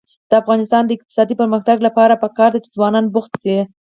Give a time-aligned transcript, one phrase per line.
[0.29, 3.57] د افغانستان د اقتصادي پرمختګ لپاره پکار ده چې ځوانان بوخت شي.